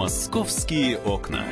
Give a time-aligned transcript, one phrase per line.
[0.00, 1.44] Московские окна.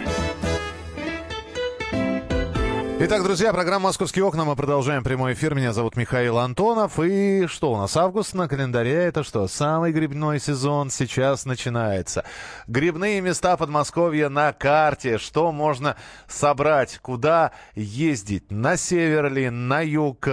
[2.98, 4.46] Итак, друзья, программа «Московские окна».
[4.46, 5.54] Мы продолжаем прямой эфир.
[5.54, 6.98] Меня зовут Михаил Антонов.
[6.98, 7.94] И что у нас?
[7.94, 8.94] Август на календаре.
[8.94, 9.48] Это что?
[9.48, 12.24] Самый грибной сезон сейчас начинается.
[12.66, 15.18] Грибные места Подмосковья на карте.
[15.18, 15.96] Что можно
[16.26, 17.00] собрать?
[17.02, 18.50] Куда ездить?
[18.50, 19.50] На север ли?
[19.50, 20.26] На юг?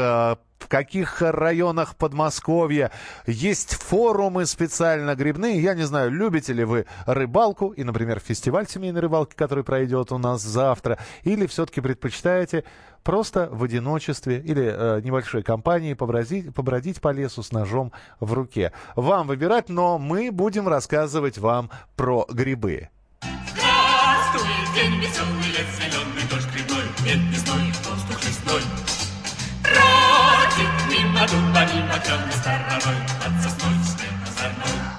[0.58, 2.92] В каких районах Подмосковья.
[3.28, 5.62] Есть форумы специально грибные.
[5.62, 10.18] Я не знаю, любите ли вы рыбалку и, например, фестиваль семейной рыбалки, который пройдет у
[10.18, 12.64] нас завтра, или все-таки предпочитаете
[13.04, 18.74] просто в одиночестве или э, небольшой компании побродить, побродить по лесу с ножом в руке.
[18.96, 22.90] Вам выбирать, но мы будем рассказывать вам про грибы.
[23.22, 28.85] Здравствуй, день веселый, лес зеленый, дождь грибной, нет весной, воздух лесной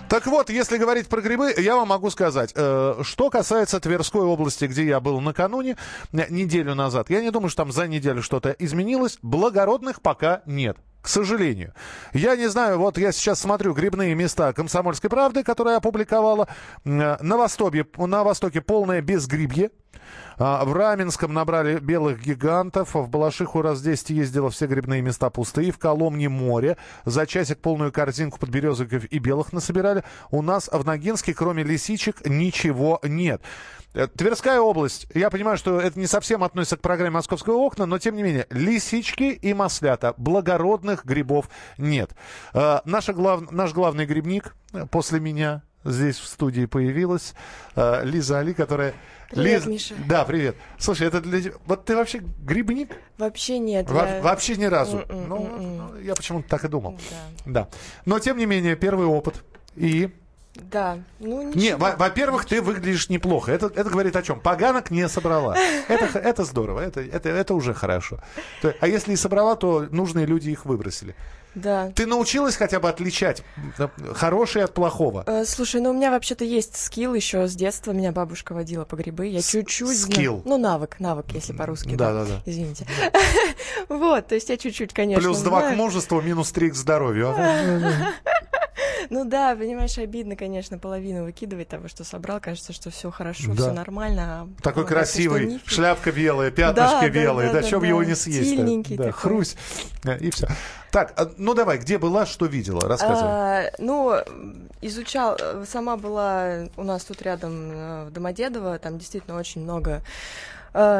[0.08, 4.64] так вот, если говорить про грибы, я вам могу сказать, э, что касается Тверской области,
[4.64, 5.76] где я был накануне,
[6.12, 10.78] э, неделю назад, я не думаю, что там за неделю что-то изменилось, благородных пока нет.
[11.02, 11.72] К сожалению.
[12.12, 16.48] Я не знаю, вот я сейчас смотрю грибные места «Комсомольской правды», которая опубликовала.
[16.84, 19.70] Э, на Востоке, на Востоке полное безгрибье.
[20.38, 22.94] А, в Раменском набрали белых гигантов.
[22.94, 25.72] В Балашиху раз 10 ездила, все грибные места пустые.
[25.72, 26.76] В Коломне море.
[27.04, 30.04] За часик полную корзинку подберезовиков и белых насобирали.
[30.30, 33.40] У нас в Ногинске, кроме лисичек, ничего нет.
[33.94, 35.06] Э, Тверская область.
[35.14, 38.46] Я понимаю, что это не совсем относится к программе «Московского окна», но тем не менее.
[38.50, 40.14] Лисички и маслята.
[40.18, 41.48] Благородных грибов
[41.78, 42.10] нет.
[42.52, 43.50] Э, наша глав...
[43.50, 47.34] Наш главный грибник э, после меня здесь в студии появилась.
[47.74, 48.94] Лиза Али, которая
[49.30, 49.66] Привет, Лиз...
[49.66, 49.94] Миша.
[50.06, 50.56] Да, привет.
[50.78, 52.96] Слушай, это для Вот ты вообще грибник?
[53.18, 53.90] Вообще нет.
[53.90, 54.22] Во- я...
[54.22, 54.98] Вообще ни разу.
[54.98, 56.04] Mm-mm, ну, mm-mm.
[56.04, 56.98] я почему-то так и думал.
[57.44, 57.52] Да.
[57.62, 57.68] да.
[58.04, 59.42] Но, тем не менее, первый опыт.
[59.74, 60.10] И...
[60.70, 61.60] Да, ну ничего.
[61.60, 63.52] Не, во- во-первых, ты выглядишь неплохо.
[63.52, 64.40] Это, это говорит о чем?
[64.40, 65.56] Поганок не собрала.
[65.88, 68.18] Это, это здорово, это, это, это уже хорошо.
[68.80, 71.14] А если и собрала, то нужные люди их выбросили.
[71.56, 71.90] Да.
[71.94, 73.42] Ты научилась хотя бы отличать
[74.12, 75.24] хорошее от плохого?
[75.26, 77.92] Э, слушай, ну у меня вообще-то есть скилл еще с детства.
[77.92, 79.28] Меня бабушка водила по грибы.
[79.28, 79.98] Я чуть-чуть...
[79.98, 80.42] Скилл?
[80.44, 81.94] Ну, навык, навык, если по-русски.
[81.94, 82.42] Да, да, да.
[82.44, 82.86] Извините.
[83.88, 87.34] Вот, то есть я чуть-чуть, конечно, Плюс два к мужеству, минус три к здоровью.
[89.10, 92.40] Ну да, понимаешь, обидно, конечно, половину выкидывать того, что собрал.
[92.40, 94.48] Кажется, что все хорошо, все нормально.
[94.58, 97.52] А такой красивый, шляпка белая, пятнышки белые.
[97.52, 98.96] Да, чем его не съесть?
[98.96, 99.56] Да, хрусь.
[100.20, 100.48] И все.
[100.90, 102.80] Так, а, ну давай, где была, что видела?
[102.80, 103.30] Рассказывай.
[103.30, 104.14] А, ну,
[104.80, 110.02] изучал, сама была у нас тут рядом э, в Домодедово, там действительно очень много э,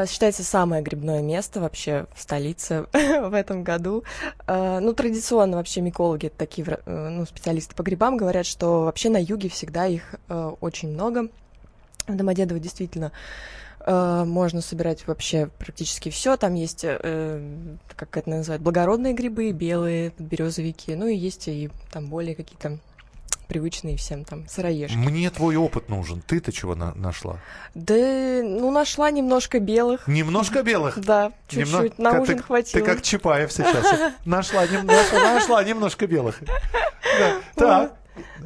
[0.07, 4.03] считается самое грибное место вообще в столице в этом году.
[4.47, 9.49] Э, ну, традиционно вообще микологи, такие ну, специалисты по грибам, говорят, что вообще на юге
[9.49, 11.29] всегда их очень много.
[12.07, 13.11] В Домодедово действительно
[13.87, 16.35] Э, можно собирать вообще практически все.
[16.35, 17.41] Там есть, э,
[17.95, 22.79] как это называют, благородные грибы, белые, березовики, ну и есть и там более какие-то
[23.47, 24.95] привычные всем там сыроежки.
[24.95, 26.21] Мне твой опыт нужен.
[26.21, 27.37] Ты-то чего на нашла?
[27.73, 30.07] Да, ну, нашла немножко белых.
[30.07, 30.97] Немножко белых?
[31.07, 31.97] Да, чуть-чуть.
[31.99, 32.83] На ужин хватило.
[32.83, 34.13] Ты как Чапаев сейчас.
[34.25, 34.65] Нашла
[35.63, 36.39] немножко белых.
[37.55, 37.93] Так.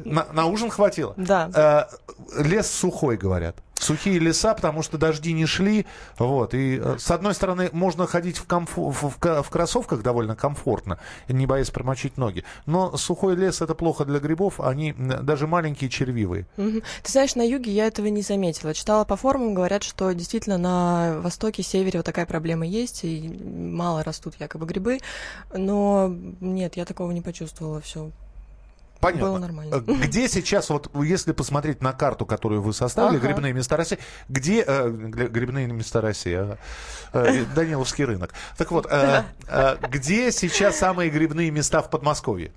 [0.04, 1.14] На ужин хватило?
[1.16, 1.50] Да.
[1.54, 5.86] Э, лес сухой, говорят сухие леса, потому что дожди не шли.
[6.18, 6.54] Вот.
[6.54, 10.98] И э, с одной стороны, можно ходить в, комфу- в, в, в кроссовках довольно комфортно,
[11.28, 12.44] не боясь промочить ноги.
[12.66, 16.46] Но сухой лес это плохо для грибов, они даже маленькие червивые.
[16.56, 16.82] Угу.
[17.02, 18.74] Ты знаешь, на юге я этого не заметила.
[18.74, 24.02] Читала по форумам, говорят, что действительно на востоке, севере вот такая проблема есть, и мало
[24.02, 24.98] растут якобы грибы.
[25.52, 27.80] Но нет, я такого не почувствовала.
[27.80, 28.10] Все
[29.02, 29.30] Понятно.
[29.30, 29.82] Было нормально.
[29.84, 33.26] Э, где сейчас, вот если посмотреть на карту, которую вы составили, ага.
[33.26, 33.98] грибные места России,
[34.28, 36.58] где э, грибные места России, ага.
[37.12, 38.32] э, Даниловский рынок.
[38.56, 42.52] Так вот, э, э, где сейчас самые грибные места в Подмосковье?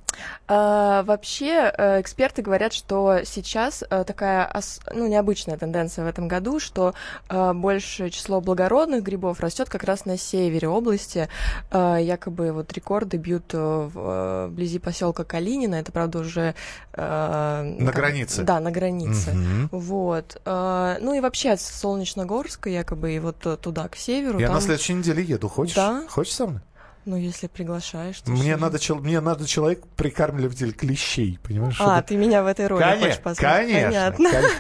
[0.47, 4.47] А, вообще, э, эксперты говорят, что сейчас э, такая
[4.93, 6.93] ну, необычная тенденция в этом году, что
[7.27, 11.27] э, большее число благородных грибов растет как раз на севере области.
[11.71, 15.75] Э, якобы вот рекорды бьют э, вблизи поселка Калинина.
[15.75, 16.55] Это, правда, уже уже...
[16.93, 18.43] Э, на там, границе?
[18.43, 19.31] Да, на границе.
[19.31, 19.79] Угу.
[19.79, 20.41] Вот.
[20.45, 24.39] Э, ну и вообще от Солнечногорска, якобы, и вот туда, к северу.
[24.39, 24.55] Я там...
[24.55, 25.47] на следующей неделе еду.
[25.47, 25.75] Хочешь?
[25.75, 26.03] Да.
[26.09, 26.61] Хочешь со мной?
[27.05, 28.95] Ну, если приглашаешь, то мне надо, чел...
[28.95, 31.75] мне надо человек прикармливатель клещей, понимаешь?
[31.79, 32.01] А, чтобы...
[32.01, 33.59] ты меня в этой роли конечно, хочешь послать?
[33.59, 34.31] Конечно, Понятно.
[34.31, 34.59] конечно.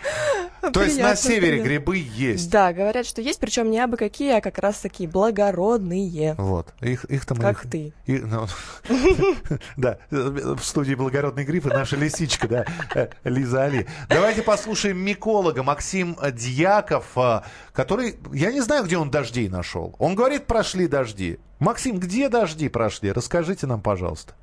[0.73, 2.49] То есть на севере грибы есть?
[2.49, 6.35] Да, говорят, что есть, причем не абы какие, а как раз такие благородные.
[6.37, 6.73] Вот.
[6.81, 7.93] Их, их там Как ты.
[8.07, 8.47] Ну,
[9.77, 13.87] да, в студии «Благородные грибы» наша лисичка, да, э, Лиза Али.
[14.09, 17.41] Давайте послушаем миколога Максим Дьяков, э,
[17.73, 19.95] который, я не знаю, где он дождей нашел.
[19.99, 21.39] Он говорит, прошли дожди.
[21.59, 23.11] Максим, где дожди прошли?
[23.11, 24.33] Расскажите нам, пожалуйста.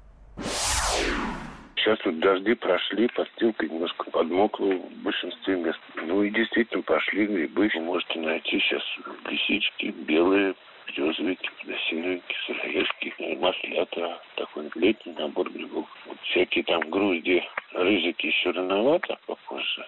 [1.82, 5.80] Сейчас вот дожди прошли, подстилка немножко подмокла в большинстве мест.
[5.96, 7.68] Ну и действительно пошли грибы.
[7.74, 8.82] Вы можете найти сейчас
[9.28, 10.54] лисички, белые,
[10.86, 14.20] березовики, подосиновики, сыроежки, маслята.
[14.36, 15.88] Такой летний набор грибов.
[16.06, 17.42] Вот всякие там грузди,
[17.72, 19.84] рыжики еще рановато попозже.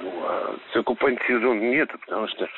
[0.00, 2.48] Ну, а закупать сезон нет, потому что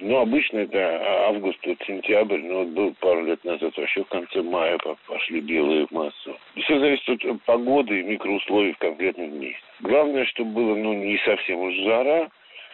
[0.00, 4.42] ну, обычно это август, вот сентябрь, но вот был пару лет назад, вообще в конце
[4.42, 6.38] мая пошли белые в массу.
[6.64, 9.62] Все зависит от погоды и микроусловий в конкретном месте.
[9.80, 12.28] Главное, чтобы было, ну, не совсем уж жара,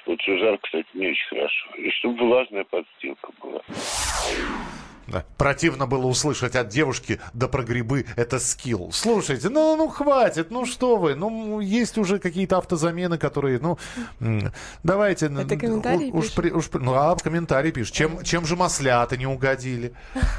[0.06, 1.70] вот что жарко, кстати, не очень хорошо.
[1.76, 3.62] И чтобы влажная подстилка была.
[5.06, 5.24] Да.
[5.36, 8.90] Противно было услышать от девушки, да про грибы это скилл.
[8.92, 13.78] Слушайте, ну, ну хватит, ну что вы, ну есть уже какие-то автозамены, которые, ну,
[14.82, 15.26] давайте.
[15.26, 19.92] Это комментарий уж, при, уж, Ну, а комментарий пишет, чем, чем же маслята не угодили.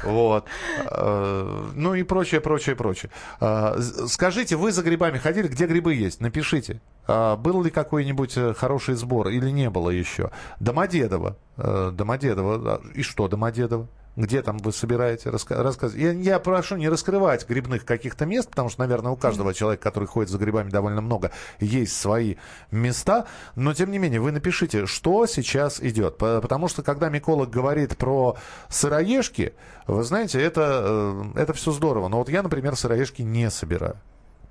[0.04, 0.46] Вот.
[0.90, 3.10] Э, ну и прочее, прочее, прочее.
[3.40, 5.48] Э, скажите, вы за грибами ходили?
[5.48, 6.20] Где грибы есть?
[6.20, 6.80] Напишите.
[7.06, 10.30] Э, был ли какой-нибудь хороший сбор или не было еще?
[10.60, 11.36] Домодедово.
[11.56, 12.82] Домодедово.
[12.94, 13.88] И что Домодедово?
[14.16, 16.02] Где там вы собираете раска- рассказывать.
[16.02, 20.06] Я, я прошу не раскрывать грибных каких-то мест, потому что, наверное, у каждого человека, который
[20.06, 21.30] ходит за грибами довольно много,
[21.60, 22.36] есть свои
[22.70, 23.26] места.
[23.54, 26.16] Но, тем не менее, вы напишите, что сейчас идет.
[26.16, 28.36] Потому что, когда миколог говорит про
[28.68, 29.54] сыроежки,
[29.86, 32.08] вы знаете, это, э, это все здорово.
[32.08, 33.96] Но вот я, например, сыроежки не собираю.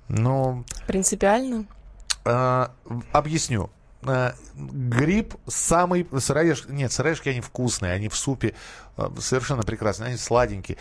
[0.08, 0.64] Но...
[0.86, 1.66] Принципиально?
[2.24, 2.68] Э,
[3.12, 3.70] объясню.
[4.08, 6.06] Э, гриб самый...
[6.18, 6.70] Сыроежки...
[6.70, 8.54] Нет, сыроежки, они вкусные, они в супе
[8.96, 10.78] э, совершенно прекрасные, они сладенькие.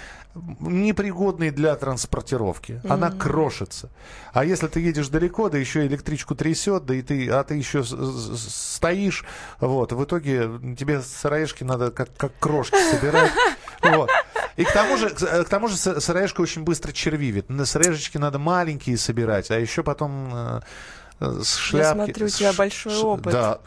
[0.60, 2.74] Непригодные для транспортировки.
[2.74, 2.92] Mm-hmm.
[2.92, 3.90] Она крошится.
[4.34, 7.84] А если ты едешь далеко, да еще электричку трясет, да и ты, а ты еще
[7.84, 9.26] стоишь,
[9.60, 13.32] вот, в итоге тебе сыроежки надо как, как крошки собирать.
[13.82, 14.10] Вот.
[14.56, 17.50] И к тому же, к тому же сыроежка очень быстро червивит.
[17.50, 20.62] На сыроежечки надо маленькие собирать, а еще потом э,
[21.05, 22.00] Э, с шляпки.
[22.00, 23.34] Я смотрю, у тебя с, большой опыт.
[23.34, 23.60] Да,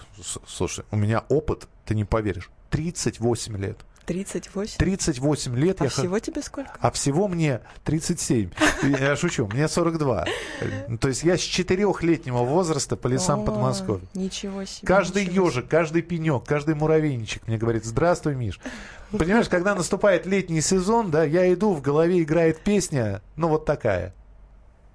[0.46, 3.78] слушай, у меня опыт, ты не поверишь, 38 лет.
[4.08, 4.78] 38?
[4.78, 5.80] 38 лет.
[5.82, 6.20] А я всего х...
[6.20, 6.70] тебе сколько?
[6.80, 8.50] А всего мне 37.
[8.82, 10.24] Я шучу, мне 42.
[10.98, 14.06] То есть я с четырехлетнего возраста по лесам Подмосковья.
[14.14, 14.86] Ничего себе.
[14.86, 18.58] Каждый ежик, каждый пенек, каждый муравейничек мне говорит, здравствуй, Миш.
[19.10, 24.14] Понимаешь, когда наступает летний сезон, да, я иду, в голове играет песня, ну вот такая.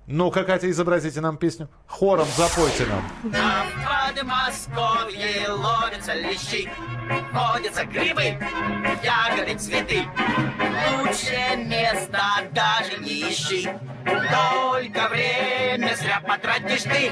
[0.06, 1.70] Ну-ка, Катя, изобразите нам песню.
[1.88, 3.32] Хором запойте нам.
[3.32, 3.66] На
[4.14, 6.70] Подмосковье ловятся лещи,
[7.32, 8.38] водятся грибы,
[9.02, 10.04] ягоды, цветы.
[11.00, 12.20] Лучшее место
[12.52, 13.70] даже не ищи,
[14.04, 17.12] только время зря потратишь ты.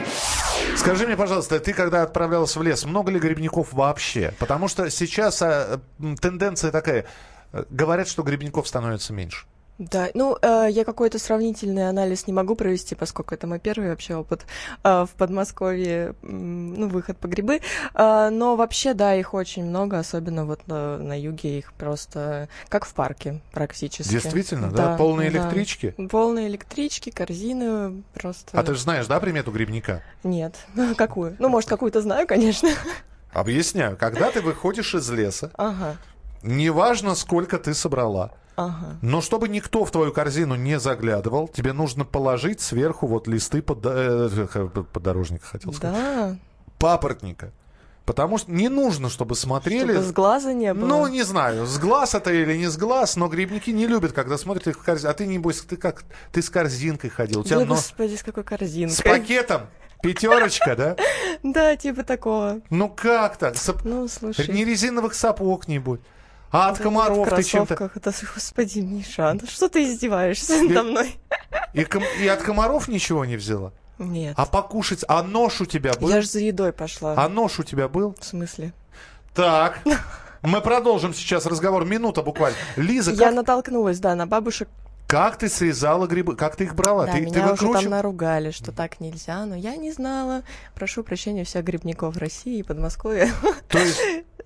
[0.75, 4.33] Скажи мне, пожалуйста, ты когда отправлялась в лес, много ли грибников вообще?
[4.37, 5.79] Потому что сейчас а,
[6.19, 7.05] тенденция такая.
[7.69, 9.45] Говорят, что грибников становится меньше.
[9.81, 14.15] Да, ну, э, я какой-то сравнительный анализ не могу провести, поскольку это мой первый вообще
[14.15, 14.45] опыт
[14.83, 17.61] э, в Подмосковье, ну, выход по грибы.
[17.95, 22.85] Э, но вообще, да, их очень много, особенно вот на, на юге их просто как
[22.85, 24.11] в парке практически.
[24.11, 24.89] Действительно, да?
[24.89, 25.39] да полные да.
[25.39, 25.95] электрички?
[26.11, 28.59] Полные электрички, корзины просто.
[28.59, 30.03] А ты же знаешь, да, примету грибника?
[30.23, 30.57] Нет.
[30.95, 31.35] Какую?
[31.39, 32.69] Ну, может, какую-то знаю, конечно.
[33.33, 33.97] Объясняю.
[33.97, 35.97] Когда ты выходишь из леса, ага.
[36.43, 38.33] неважно, сколько ты собрала,
[38.65, 38.97] Ага.
[39.01, 43.79] Но чтобы никто в твою корзину не заглядывал, тебе нужно положить сверху вот листы под,
[43.85, 44.47] э,
[44.93, 45.95] подорожника, хотел сказать.
[45.95, 46.37] Да.
[46.79, 47.51] Папоротника.
[48.05, 49.93] Потому что не нужно, чтобы смотрели...
[49.93, 50.87] Чтобы с глаза не было.
[50.87, 54.37] Ну, не знаю, с глаз это или не с глаз, но грибники не любят, когда
[54.37, 55.11] смотрят их в корзину.
[55.11, 56.03] А ты, небось, ты как...
[56.31, 57.41] Ты с корзинкой ходил.
[57.41, 58.95] У тебя да, господи, с какой корзинкой?
[58.95, 59.61] С пакетом?
[60.01, 60.95] Пятерочка, да?
[61.43, 62.61] Да, типа такого.
[62.69, 63.55] Ну как так?
[63.83, 64.47] Ну, слушай.
[64.47, 66.01] Не резиновых сапог не будет.
[66.51, 67.91] А от комаров ты чем-то...
[67.95, 71.15] Это, господи, Миша, ну что ты издеваешься и, надо мной?
[71.73, 71.87] И,
[72.21, 73.71] и от комаров ничего не взяла?
[73.97, 74.33] Нет.
[74.37, 75.05] А покушать?
[75.07, 76.09] А нож у тебя был?
[76.09, 77.13] Я же за едой пошла.
[77.15, 78.15] А нож у тебя был?
[78.19, 78.73] В смысле?
[79.33, 79.79] Так.
[80.41, 81.85] Мы продолжим сейчас разговор.
[81.85, 82.57] Минута буквально.
[82.75, 84.67] Лиза, Я натолкнулась, да, на бабушек,
[85.11, 86.37] как ты срезала грибы?
[86.37, 87.05] Как ты их брала?
[87.05, 87.69] Да, ты, меня ты выкручив...
[87.69, 90.43] уже там наругали, что так нельзя, но я не знала.
[90.73, 93.29] Прошу прощения всех грибников России и Подмосковья.
[93.67, 93.99] То есть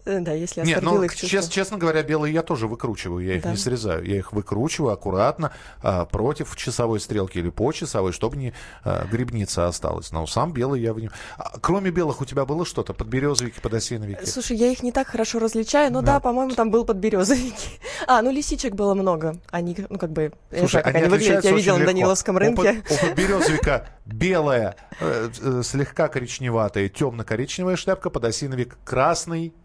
[0.05, 1.29] да, если Нет, ну, их чувства.
[1.29, 3.51] Честно, честно говоря, белые я тоже выкручиваю, я их да.
[3.51, 4.05] не срезаю.
[4.05, 9.67] Я их выкручиваю аккуратно а, против часовой стрелки или по часовой, чтобы не а, грибница
[9.67, 10.11] осталась.
[10.11, 11.11] Но сам белый я в нем.
[11.37, 12.93] А, кроме белых у тебя было что-то?
[12.93, 14.25] Подберезовики, подосиновики?
[14.25, 17.55] Слушай, я их не так хорошо различаю, но да, да по-моему, там был подберезовики.
[18.07, 19.37] А, ну лисичек было много.
[19.49, 22.83] Они, ну как бы, Слушай, я, они, они выглядят, я видела на Даниловском рынке.
[22.89, 29.53] У, у подберезовика белая, э, э, слегка коричневатая, темно-коричневая шляпка, подосиновик красный,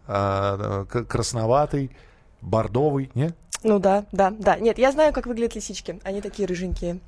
[1.07, 1.91] красноватый,
[2.41, 3.33] бордовый, не?
[3.63, 4.57] Ну да, да, да.
[4.57, 5.99] Нет, я знаю, как выглядят лисички.
[6.03, 6.99] Они такие рыженькие.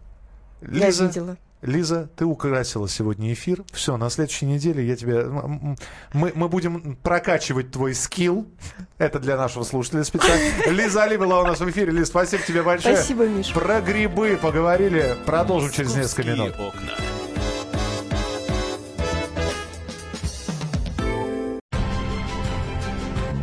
[0.61, 1.37] Лиза, я видела.
[1.63, 3.63] Лиза, ты украсила сегодня эфир.
[3.71, 5.25] Все, на следующей неделе я тебе...
[6.13, 8.45] Мы, мы будем прокачивать твой скилл.
[8.97, 10.43] Это для нашего слушателя специально.
[10.69, 11.91] Лиза Али была у нас в эфире.
[11.91, 12.97] Лиз, спасибо тебе большое.
[12.97, 13.53] Спасибо, Миш.
[13.53, 15.15] Про грибы поговорили.
[15.25, 16.53] Продолжим через несколько минут.
[16.59, 17.12] Окна.